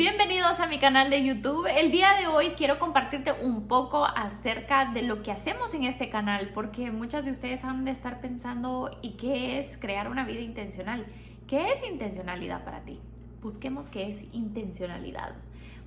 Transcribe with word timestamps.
Bienvenidos 0.00 0.58
a 0.60 0.66
mi 0.66 0.78
canal 0.78 1.10
de 1.10 1.22
YouTube. 1.22 1.66
El 1.66 1.92
día 1.92 2.14
de 2.18 2.26
hoy 2.26 2.52
quiero 2.56 2.78
compartirte 2.78 3.34
un 3.42 3.68
poco 3.68 4.06
acerca 4.06 4.86
de 4.86 5.02
lo 5.02 5.22
que 5.22 5.30
hacemos 5.30 5.74
en 5.74 5.84
este 5.84 6.08
canal, 6.08 6.52
porque 6.54 6.90
muchas 6.90 7.26
de 7.26 7.32
ustedes 7.32 7.62
han 7.64 7.84
de 7.84 7.90
estar 7.90 8.22
pensando, 8.22 8.98
¿y 9.02 9.18
qué 9.18 9.58
es 9.58 9.76
crear 9.76 10.08
una 10.08 10.24
vida 10.24 10.40
intencional? 10.40 11.04
¿Qué 11.46 11.72
es 11.72 11.86
intencionalidad 11.86 12.64
para 12.64 12.80
ti? 12.80 12.98
Busquemos 13.42 13.90
qué 13.90 14.08
es 14.08 14.24
intencionalidad, 14.32 15.34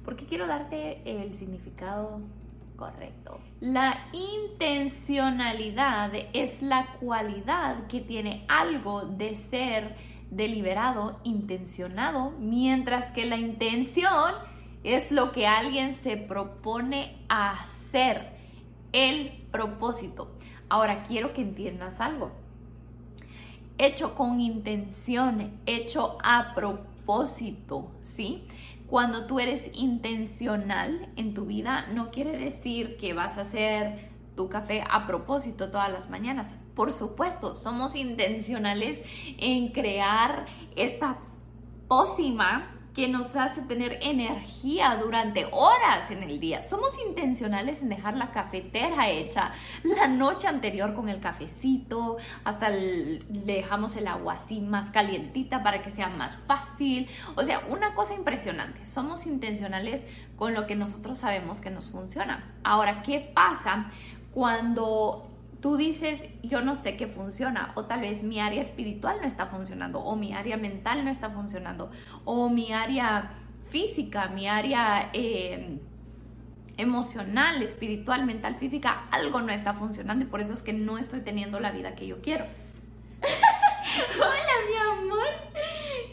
porque 0.05 0.27
quiero 0.27 0.45
darte 0.45 1.01
el 1.05 1.33
significado 1.33 2.21
correcto. 2.75 3.39
La 3.61 3.97
intencionalidad 4.11 6.11
es 6.33 6.61
la 6.61 6.85
cualidad 6.99 7.87
que 7.87 8.01
tiene 8.01 8.45
algo 8.47 9.05
de 9.05 9.35
ser 9.35 10.12
deliberado, 10.35 11.19
intencionado, 11.23 12.31
mientras 12.39 13.11
que 13.11 13.25
la 13.25 13.37
intención 13.37 14.33
es 14.83 15.11
lo 15.11 15.31
que 15.31 15.47
alguien 15.47 15.93
se 15.93 16.17
propone 16.17 17.17
hacer, 17.29 18.33
el 18.91 19.45
propósito. 19.51 20.37
Ahora 20.69 21.03
quiero 21.03 21.33
que 21.33 21.41
entiendas 21.41 21.99
algo. 21.99 22.31
Hecho 23.77 24.15
con 24.15 24.39
intención, 24.39 25.59
hecho 25.65 26.17
a 26.23 26.53
propósito, 26.53 27.91
¿sí? 28.03 28.47
Cuando 28.87 29.25
tú 29.25 29.39
eres 29.39 29.71
intencional 29.73 31.09
en 31.15 31.33
tu 31.33 31.45
vida, 31.45 31.87
no 31.93 32.11
quiere 32.11 32.37
decir 32.37 32.97
que 32.97 33.13
vas 33.13 33.37
a 33.37 33.41
hacer 33.41 34.11
tu 34.35 34.49
café 34.49 34.83
a 34.89 35.07
propósito 35.07 35.71
todas 35.71 35.91
las 35.91 36.09
mañanas. 36.09 36.53
Por 36.75 36.91
supuesto, 36.91 37.55
somos 37.55 37.95
intencionales 37.95 39.03
en 39.37 39.71
crear 39.71 40.45
esta 40.75 41.19
pócima 41.87 42.73
que 42.93 43.07
nos 43.07 43.35
hace 43.35 43.61
tener 43.61 43.97
energía 44.01 44.95
durante 45.01 45.45
horas 45.51 46.11
en 46.11 46.23
el 46.23 46.39
día. 46.39 46.61
Somos 46.61 46.91
intencionales 47.05 47.81
en 47.81 47.89
dejar 47.89 48.15
la 48.15 48.31
cafetera 48.31 49.09
hecha 49.09 49.51
la 49.83 50.07
noche 50.07 50.47
anterior 50.47 50.93
con 50.93 51.09
el 51.09 51.19
cafecito, 51.19 52.17
hasta 52.43 52.69
le 52.69 53.21
dejamos 53.29 53.95
el 53.95 54.07
agua 54.07 54.33
así 54.33 54.61
más 54.61 54.91
calientita 54.91 55.63
para 55.63 55.81
que 55.81 55.89
sea 55.89 56.09
más 56.09 56.35
fácil. 56.47 57.09
O 57.35 57.43
sea, 57.43 57.61
una 57.69 57.95
cosa 57.95 58.13
impresionante. 58.13 58.85
Somos 58.85 59.25
intencionales 59.25 60.05
con 60.35 60.53
lo 60.53 60.67
que 60.67 60.75
nosotros 60.75 61.19
sabemos 61.19 61.61
que 61.61 61.71
nos 61.71 61.89
funciona. 61.89 62.45
Ahora, 62.63 63.01
¿qué 63.01 63.31
pasa 63.33 63.91
cuando 64.33 65.32
tú 65.63 65.77
dices, 65.77 66.27
yo 66.43 66.59
no 66.59 66.75
sé 66.75 66.97
qué 66.97 67.07
funciona, 67.07 67.71
o 67.75 67.85
tal 67.85 68.01
vez 68.01 68.21
mi 68.21 68.41
área 68.41 68.61
espiritual 68.61 69.19
no 69.21 69.27
está 69.29 69.45
funcionando, 69.45 70.01
o 70.01 70.17
mi 70.17 70.33
área 70.33 70.57
mental 70.57 71.05
no 71.05 71.09
está 71.09 71.29
funcionando, 71.29 71.89
o 72.25 72.49
mi 72.49 72.73
área 72.73 73.31
física, 73.69 74.27
mi 74.27 74.45
área 74.45 75.09
eh, 75.13 75.79
emocional, 76.75 77.63
espiritual, 77.63 78.25
mental, 78.25 78.57
física, 78.57 79.07
algo 79.09 79.39
no 79.39 79.53
está 79.53 79.73
funcionando 79.73 80.25
y 80.25 80.27
por 80.27 80.41
eso 80.41 80.53
es 80.53 80.61
que 80.61 80.73
no 80.73 80.97
estoy 80.97 81.21
teniendo 81.21 81.61
la 81.61 81.71
vida 81.71 81.95
que 81.95 82.07
yo 82.07 82.21
quiero. 82.21 82.43
Hola, 84.17 84.55
mi 84.67 85.01
amor. 85.01 85.27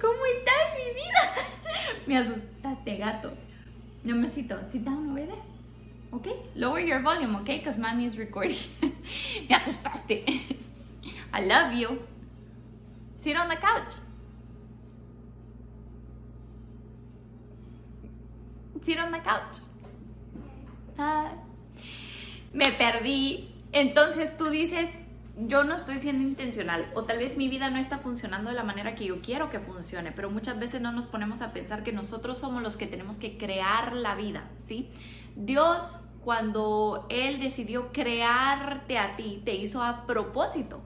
¿Cómo 0.01 0.27
estás, 0.27 0.77
mi 0.77 0.95
vida? 0.95 1.23
Me 2.07 2.19
asustaste, 2.19 2.97
gato. 2.99 3.33
No 4.05 4.15
me. 4.15 4.29
Sit 4.29 4.47
down 4.49 5.11
over 5.11 5.27
Okay, 6.13 6.37
lower 6.55 6.79
your 6.79 7.03
volume, 7.03 7.35
okay, 7.41 7.59
because 7.59 7.77
mommy 7.77 8.05
is 8.05 8.17
recording. 8.17 8.57
Me 9.49 9.55
asustaste. 9.55 10.25
I 11.33 11.47
love 11.47 11.73
you. 11.75 12.01
Sit 13.17 13.37
on 13.37 13.49
the 13.49 13.57
couch. 13.57 13.95
Sit 18.83 18.99
on 18.99 19.13
the 19.13 19.21
couch. 19.21 19.59
Ah, 20.99 21.33
me 22.53 22.73
perdí. 22.73 23.55
Entonces 23.73 24.37
tú 24.37 24.51
dices, 24.51 24.91
yo 25.37 25.65
no 25.65 25.77
estoy 25.77 25.99
siendo 25.99 26.23
intencional 26.25 26.91
o 26.95 27.05
tal 27.05 27.19
vez 27.19 27.37
mi 27.37 27.49
vida 27.49 27.71
no 27.71 27.79
está 27.79 27.99
funcionando 27.99 28.51
de 28.51 28.57
la 28.57 28.65
manera 28.65 28.95
que 28.95 29.07
yo 29.07 29.21
quiero 29.23 29.51
que 29.51 29.61
funcione, 29.61 30.13
pero 30.13 30.31
muchas 30.31 30.59
veces 30.59 30.81
no 30.81 30.93
nos 30.93 31.07
ponemos 31.07 31.41
a 31.41 31.53
pensar 31.53 31.85
que 31.85 31.93
nosotros 31.93 32.39
somos 32.39 32.63
los 32.63 32.77
que 32.77 32.87
tenemos 32.87 33.17
que 33.17 33.39
crear 33.39 33.95
la 33.95 34.15
vida, 34.15 34.51
¿sí? 34.67 34.91
Dios, 35.37 36.01
cuando 36.25 37.07
Él 37.09 37.41
decidió 37.41 37.93
crearte 37.93 38.99
a 38.99 39.17
ti, 39.17 39.43
te 39.45 39.55
hizo 39.55 39.83
a 39.83 40.07
propósito. 40.07 40.81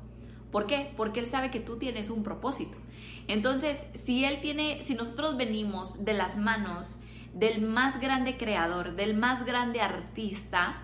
¿Por 0.51 0.67
qué? 0.67 0.93
Porque 0.97 1.21
Él 1.21 1.27
sabe 1.27 1.51
que 1.51 1.61
tú 1.61 1.79
tienes 1.79 2.11
un 2.11 2.23
propósito. 2.23 2.79
Entonces, 3.27 3.83
si 3.95 4.25
Él 4.25 4.41
tiene, 4.41 4.83
si 4.85 4.95
nosotros 4.95 5.37
venimos 5.37 6.05
de 6.05 6.15
las 6.15 6.37
manos 6.37 6.99
del 7.33 7.63
más 7.63 8.01
grande 8.01 8.37
creador, 8.37 8.95
del 8.95 9.17
más 9.17 9.45
grande 9.45 9.81
artista, 9.81 10.83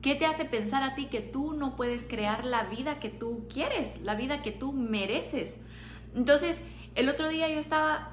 ¿qué 0.00 0.14
te 0.14 0.26
hace 0.26 0.44
pensar 0.44 0.84
a 0.84 0.94
ti 0.94 1.06
que 1.06 1.20
tú 1.20 1.54
no 1.54 1.74
puedes 1.74 2.04
crear 2.04 2.44
la 2.44 2.64
vida 2.64 3.00
que 3.00 3.08
tú 3.08 3.46
quieres, 3.52 4.02
la 4.02 4.14
vida 4.14 4.42
que 4.42 4.52
tú 4.52 4.72
mereces? 4.72 5.56
Entonces, 6.14 6.60
el 6.94 7.08
otro 7.08 7.28
día 7.28 7.48
yo 7.48 7.58
estaba 7.58 8.12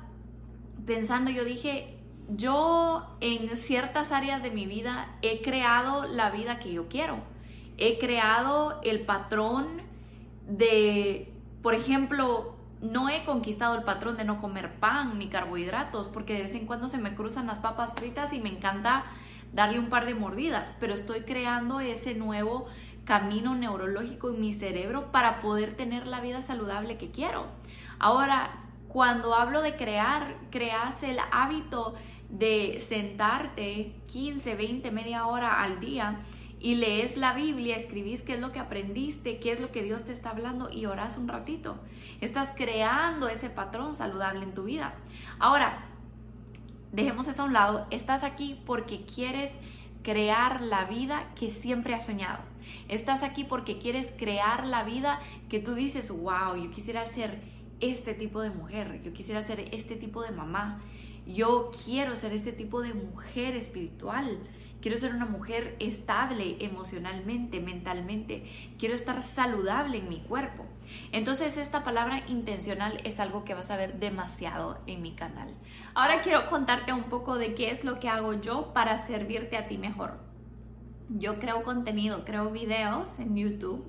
pensando, 0.86 1.30
yo 1.30 1.46
dije, 1.46 1.95
yo 2.30 3.18
en 3.22 3.56
ciertas 3.58 4.12
áreas 4.12 4.42
de 4.42 4.52
mi 4.52 4.66
vida 4.66 5.08
he 5.22 5.42
creado 5.42 6.06
la 6.06 6.30
vida 6.30 6.60
que 6.60 6.74
yo 6.74 6.88
quiero. 6.88 7.18
He 7.78 8.00
creado 8.00 8.80
el 8.84 9.02
patrón 9.02 9.82
de, 10.48 11.34
por 11.62 11.74
ejemplo, 11.74 12.56
no 12.82 13.10
he 13.10 13.26
conquistado 13.26 13.76
el 13.76 13.84
patrón 13.84 14.18
de 14.18 14.26
no 14.26 14.42
comer 14.42 14.80
pan 14.80 15.18
ni 15.18 15.28
carbohidratos, 15.28 16.08
porque 16.08 16.34
de 16.34 16.44
vez 16.44 16.56
en 16.56 16.66
cuando 16.66 16.90
se 16.90 16.98
me 16.98 17.16
cruzan 17.16 17.48
las 17.48 17.60
papas 17.60 17.94
fritas 17.94 18.34
y 18.34 18.40
me 18.40 18.50
encanta 18.50 19.06
darle 19.54 19.80
un 19.80 19.90
par 19.90 20.06
de 20.06 20.16
mordidas, 20.16 20.72
pero 20.80 20.94
estoy 20.94 21.22
creando 21.22 21.80
ese 21.80 22.14
nuevo 22.16 22.68
camino 23.06 23.56
neurológico 23.56 24.30
en 24.30 24.42
mi 24.42 24.54
cerebro 24.54 25.12
para 25.12 25.42
poder 25.42 25.76
tener 25.78 26.08
la 26.08 26.22
vida 26.22 26.42
saludable 26.42 26.98
que 26.98 27.12
quiero. 27.12 27.46
Ahora, 28.00 28.66
cuando 28.88 29.36
hablo 29.36 29.62
de 29.62 29.76
crear, 29.76 30.36
creas 30.52 31.04
el 31.04 31.20
hábito 31.32 31.96
de 32.30 32.84
sentarte 32.88 33.94
15, 34.08 34.56
20, 34.56 34.92
media 34.92 35.28
hora 35.28 35.62
al 35.62 35.80
día 35.80 36.20
y 36.60 36.76
lees 36.76 37.18
la 37.18 37.34
Biblia, 37.34 37.76
escribís 37.76 38.22
qué 38.22 38.34
es 38.34 38.40
lo 38.40 38.52
que 38.52 38.60
aprendiste, 38.60 39.40
qué 39.40 39.52
es 39.52 39.60
lo 39.60 39.72
que 39.72 39.84
Dios 39.84 40.06
te 40.06 40.12
está 40.12 40.32
hablando 40.32 40.70
y 40.72 40.86
oras 40.86 41.18
un 41.18 41.28
ratito. 41.28 41.78
Estás 42.22 42.50
creando 42.56 43.28
ese 43.28 43.50
patrón 43.50 43.94
saludable 43.94 44.44
en 44.44 44.54
tu 44.54 44.64
vida. 44.64 44.96
Ahora, 45.38 45.86
dejemos 46.92 47.28
eso 47.28 47.44
a 47.44 47.46
un 47.46 47.54
lado. 47.54 47.86
Estás 47.92 48.24
aquí 48.24 48.60
porque 48.66 49.06
quieres 49.06 49.52
crear 50.02 50.62
la 50.62 50.86
vida 50.86 51.32
que 51.36 51.52
siempre 51.52 51.94
has 51.94 52.06
soñado. 52.06 52.40
Estás 52.88 53.22
aquí 53.22 53.44
porque 53.44 53.78
quieres 53.78 54.14
crear 54.18 54.66
la 54.66 54.84
vida 54.84 55.20
que 55.50 55.60
tú 55.60 55.76
dices, 55.76 56.10
wow, 56.10 56.56
yo 56.56 56.72
quisiera 56.72 57.06
ser 57.06 57.42
este 57.80 58.14
tipo 58.14 58.42
de 58.42 58.50
mujer, 58.50 59.02
yo 59.04 59.14
quisiera 59.14 59.42
ser 59.42 59.60
este 59.72 59.96
tipo 59.96 60.22
de 60.22 60.32
mamá, 60.32 60.82
yo 61.26 61.72
quiero 61.86 62.16
ser 62.16 62.34
este 62.34 62.52
tipo 62.52 62.82
de 62.82 62.94
mujer 62.94 63.56
espiritual. 63.56 64.38
Quiero 64.82 65.00
ser 65.00 65.16
una 65.16 65.26
mujer 65.26 65.76
estable 65.80 66.58
emocionalmente, 66.60 67.60
mentalmente. 67.60 68.46
Quiero 68.78 68.94
estar 68.94 69.24
saludable 69.24 69.98
en 69.98 70.10
mi 70.10 70.22
cuerpo. 70.22 70.66
Entonces 71.12 71.58
esta 71.58 71.84
palabra 71.84 72.22
intencional 72.28 73.02
es 73.04 73.20
algo 73.20 73.44
que 73.46 73.56
vas 73.56 73.72
a 73.72 73.78
ver 73.78 74.00
demasiado 74.00 74.80
en 74.86 75.02
mi 75.02 75.14
canal. 75.14 75.50
Ahora 75.96 76.22
quiero 76.22 76.48
contarte 76.48 76.94
un 76.94 77.06
poco 77.06 77.38
de 77.38 77.56
qué 77.56 77.72
es 77.72 77.84
lo 77.84 78.00
que 78.00 78.10
hago 78.10 78.34
yo 78.34 78.74
para 78.74 79.00
servirte 79.00 79.58
a 79.58 79.68
ti 79.68 79.80
mejor. 79.80 80.20
Yo 81.10 81.40
creo 81.40 81.64
contenido, 81.64 82.24
creo 82.24 82.52
videos 82.52 83.20
en 83.20 83.36
YouTube. 83.36 83.86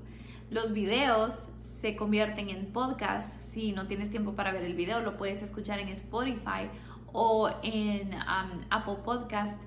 Los 0.48 0.72
videos 0.72 1.48
se 1.58 1.96
convierten 1.96 2.48
en 2.48 2.72
podcast. 2.72 3.42
Si 3.42 3.72
no 3.72 3.86
tienes 3.86 4.10
tiempo 4.10 4.32
para 4.32 4.52
ver 4.52 4.62
el 4.62 4.74
video, 4.74 5.00
lo 5.00 5.16
puedes 5.18 5.42
escuchar 5.42 5.78
en 5.78 5.88
Spotify 5.88 6.70
o 7.16 7.48
en 7.62 8.14
um, 8.14 8.60
Apple 8.70 8.98
Podcast. 9.02 9.58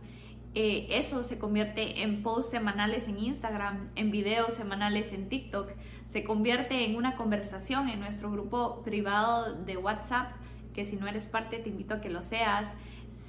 Eh, 0.54 0.88
eso 0.92 1.24
se 1.24 1.40
convierte 1.40 2.04
en 2.04 2.22
posts 2.22 2.52
semanales 2.52 3.08
en 3.08 3.20
Instagram, 3.20 3.90
en 3.96 4.12
videos 4.12 4.54
semanales 4.54 5.12
en 5.14 5.30
TikTok, 5.30 5.72
se 6.08 6.24
convierte 6.24 6.86
en 6.86 6.96
una 6.96 7.16
conversación 7.16 7.90
en 7.90 8.00
nuestro 8.00 8.32
grupo 8.32 8.82
privado 8.84 9.54
de 9.54 9.78
WhatsApp, 9.78 10.32
que 10.74 10.86
si 10.86 10.96
no 10.96 11.08
eres 11.08 11.28
parte 11.28 11.58
te 11.58 11.70
invito 11.70 11.96
a 11.96 12.02
que 12.02 12.10
lo 12.10 12.24
seas, 12.24 12.68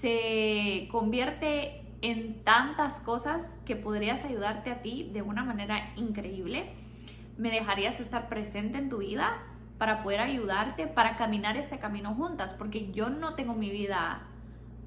se 0.00 0.88
convierte 0.90 1.82
en 2.02 2.42
tantas 2.42 3.00
cosas 3.00 3.54
que 3.66 3.76
podrías 3.76 4.24
ayudarte 4.24 4.70
a 4.70 4.80
ti 4.80 5.10
de 5.12 5.20
una 5.20 5.44
manera 5.44 5.92
increíble. 5.96 6.70
¿Me 7.36 7.50
dejarías 7.50 8.00
estar 8.00 8.28
presente 8.28 8.78
en 8.78 8.88
tu 8.88 8.98
vida? 8.98 9.42
Para 9.80 10.02
poder 10.02 10.20
ayudarte, 10.20 10.86
para 10.88 11.16
caminar 11.16 11.56
este 11.56 11.78
camino 11.78 12.14
juntas, 12.14 12.52
porque 12.52 12.92
yo 12.92 13.08
no 13.08 13.32
tengo 13.32 13.54
mi 13.54 13.70
vida 13.70 14.20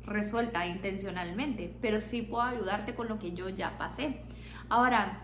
resuelta 0.03 0.67
intencionalmente, 0.67 1.75
pero 1.81 1.99
sí 1.99 2.21
puedo 2.21 2.43
ayudarte 2.43 2.93
con 2.93 3.07
lo 3.07 3.17
que 3.17 3.31
yo 3.31 3.49
ya 3.49 3.75
pasé. 3.79 4.21
Ahora, 4.69 5.21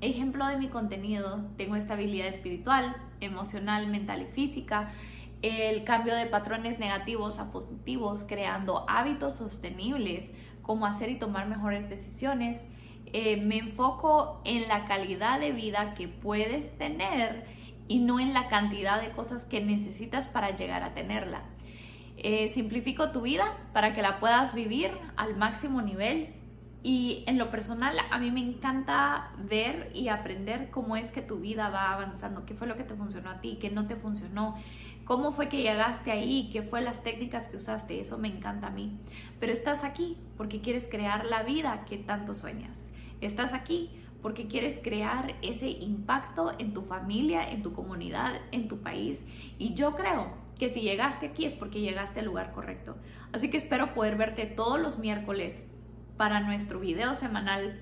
ejemplo 0.00 0.44
de 0.48 0.56
mi 0.56 0.66
contenido, 0.66 1.40
tengo 1.56 1.76
estabilidad 1.76 2.26
espiritual, 2.26 2.96
emocional, 3.20 3.86
mental 3.86 4.22
y 4.22 4.26
física. 4.26 4.90
el 5.40 5.84
cambio 5.84 6.16
de 6.16 6.26
patrones 6.26 6.80
negativos 6.80 7.38
a 7.38 7.52
positivos, 7.52 8.24
creando 8.26 8.84
hábitos 8.88 9.36
sostenibles, 9.36 10.28
como 10.62 10.84
hacer 10.84 11.10
y 11.10 11.18
tomar 11.20 11.46
mejores 11.46 11.88
decisiones. 11.88 12.66
Eh, 13.12 13.40
me 13.40 13.58
enfoco 13.58 14.40
en 14.44 14.66
la 14.66 14.86
calidad 14.86 15.38
de 15.38 15.52
vida 15.52 15.94
que 15.94 16.08
puedes 16.08 16.76
tener 16.76 17.59
y 17.90 17.98
no 17.98 18.20
en 18.20 18.32
la 18.32 18.46
cantidad 18.46 19.02
de 19.02 19.10
cosas 19.10 19.44
que 19.44 19.60
necesitas 19.60 20.28
para 20.28 20.54
llegar 20.54 20.84
a 20.84 20.94
tenerla. 20.94 21.42
Eh, 22.18 22.48
simplifico 22.54 23.10
tu 23.10 23.22
vida 23.22 23.58
para 23.72 23.94
que 23.96 24.00
la 24.00 24.20
puedas 24.20 24.54
vivir 24.54 24.92
al 25.16 25.36
máximo 25.36 25.82
nivel 25.82 26.28
y 26.84 27.24
en 27.26 27.36
lo 27.36 27.50
personal 27.50 27.96
a 28.12 28.18
mí 28.18 28.30
me 28.30 28.38
encanta 28.38 29.32
ver 29.38 29.90
y 29.92 30.06
aprender 30.06 30.70
cómo 30.70 30.94
es 30.94 31.10
que 31.10 31.20
tu 31.20 31.40
vida 31.40 31.68
va 31.68 31.92
avanzando, 31.92 32.46
qué 32.46 32.54
fue 32.54 32.68
lo 32.68 32.76
que 32.76 32.84
te 32.84 32.94
funcionó 32.94 33.28
a 33.28 33.40
ti, 33.40 33.58
qué 33.60 33.72
no 33.72 33.88
te 33.88 33.96
funcionó, 33.96 34.54
cómo 35.04 35.32
fue 35.32 35.48
que 35.48 35.60
llegaste 35.60 36.12
ahí, 36.12 36.48
qué 36.52 36.62
fue 36.62 36.82
las 36.82 37.02
técnicas 37.02 37.48
que 37.48 37.56
usaste, 37.56 38.00
eso 38.00 38.18
me 38.18 38.28
encanta 38.28 38.68
a 38.68 38.70
mí. 38.70 39.00
Pero 39.40 39.52
estás 39.52 39.82
aquí 39.82 40.16
porque 40.36 40.60
quieres 40.60 40.86
crear 40.88 41.24
la 41.24 41.42
vida 41.42 41.84
que 41.86 41.98
tanto 41.98 42.34
sueñas. 42.34 42.88
Estás 43.20 43.52
aquí 43.52 43.90
porque 44.22 44.46
quieres 44.46 44.78
crear 44.82 45.34
ese 45.42 45.68
impacto 45.68 46.52
en 46.58 46.74
tu 46.74 46.82
familia, 46.82 47.48
en 47.48 47.62
tu 47.62 47.72
comunidad, 47.72 48.34
en 48.52 48.68
tu 48.68 48.80
país. 48.80 49.24
Y 49.58 49.74
yo 49.74 49.94
creo 49.96 50.34
que 50.58 50.68
si 50.68 50.82
llegaste 50.82 51.26
aquí 51.26 51.46
es 51.46 51.54
porque 51.54 51.80
llegaste 51.80 52.20
al 52.20 52.26
lugar 52.26 52.52
correcto. 52.52 52.96
Así 53.32 53.50
que 53.50 53.56
espero 53.56 53.94
poder 53.94 54.16
verte 54.16 54.46
todos 54.46 54.78
los 54.78 54.98
miércoles 54.98 55.68
para 56.16 56.40
nuestro 56.40 56.80
video 56.80 57.14
semanal 57.14 57.80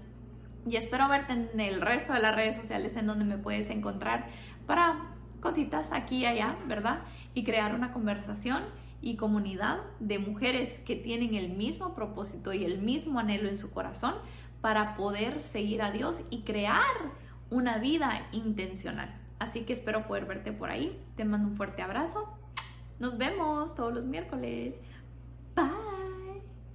y 0.69 0.77
espero 0.77 1.09
verte 1.09 1.33
en 1.33 1.61
el 1.61 1.81
resto 1.81 2.13
de 2.13 2.21
las 2.21 2.37
redes 2.37 2.57
sociales 2.57 2.97
en 2.97 3.07
donde 3.07 3.25
me 3.25 3.39
puedes 3.39 3.71
encontrar 3.71 4.29
para 4.67 5.15
cositas 5.41 5.89
aquí 5.93 6.19
y 6.19 6.27
allá, 6.27 6.57
¿verdad? 6.67 7.01
Y 7.35 7.45
crear 7.45 7.75
una 7.75 7.93
conversación 7.93 8.63
y 9.01 9.17
comunidad 9.17 9.79
de 10.01 10.19
mujeres 10.19 10.79
que 10.81 10.97
tienen 10.97 11.35
el 11.35 11.51
mismo 11.51 11.95
propósito 11.95 12.53
y 12.53 12.65
el 12.65 12.79
mismo 12.79 13.21
anhelo 13.21 13.49
en 13.49 13.59
su 13.59 13.71
corazón 13.71 14.15
para 14.61 14.97
poder 14.97 15.43
seguir 15.43 15.83
a 15.83 15.91
Dios 15.91 16.21
y 16.31 16.43
crear 16.43 16.83
una 17.51 17.79
vida 17.79 18.29
intencional. 18.33 19.15
Así 19.39 19.61
que 19.61 19.73
espero 19.73 20.07
poder 20.07 20.27
verte 20.27 20.53
por 20.53 20.71
ahí. 20.71 21.01
Te 21.17 21.25
mando 21.25 21.49
un 21.49 21.57
fuerte 21.57 21.83
abrazo. 21.83 22.39
Nos 22.99 23.19
vemos 23.19 23.75
todos 23.75 23.95
los 23.95 24.05
miércoles. 24.05 24.75